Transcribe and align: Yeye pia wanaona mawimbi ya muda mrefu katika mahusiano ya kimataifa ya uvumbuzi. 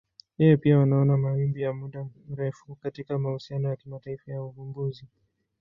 Yeye 0.39 0.57
pia 0.57 0.77
wanaona 0.79 1.17
mawimbi 1.17 1.61
ya 1.61 1.73
muda 1.73 2.05
mrefu 2.29 2.75
katika 2.75 3.19
mahusiano 3.19 3.69
ya 3.69 3.75
kimataifa 3.75 4.31
ya 4.31 4.43
uvumbuzi. 4.43 5.07